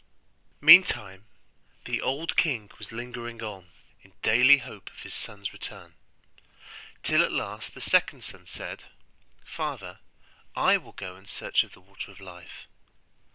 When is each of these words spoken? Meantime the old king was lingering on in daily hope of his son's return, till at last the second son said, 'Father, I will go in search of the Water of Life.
Meantime 0.61 1.25
the 1.85 2.01
old 2.01 2.35
king 2.35 2.71
was 2.79 2.91
lingering 2.91 3.43
on 3.43 3.69
in 4.01 4.13
daily 4.23 4.57
hope 4.57 4.89
of 4.89 5.03
his 5.03 5.13
son's 5.13 5.53
return, 5.53 5.93
till 7.03 7.21
at 7.23 7.31
last 7.31 7.75
the 7.75 7.81
second 7.81 8.23
son 8.23 8.47
said, 8.47 8.85
'Father, 9.45 9.99
I 10.55 10.77
will 10.77 10.93
go 10.93 11.15
in 11.17 11.27
search 11.27 11.63
of 11.63 11.73
the 11.73 11.81
Water 11.81 12.09
of 12.11 12.19
Life. 12.19 12.65